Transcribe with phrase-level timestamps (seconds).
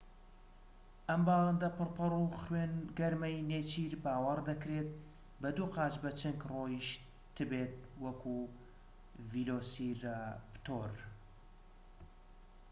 [1.09, 4.89] ئەم باڵندە پڕ پەڕ و خوێن گەرمەی نێچیر باوەڕ دەکرێت
[5.41, 7.01] بە دوو قاچ بە چنگ ڕۆیشت
[7.49, 8.21] بێت وەک
[9.31, 10.91] ڤیلۆسیراپتۆر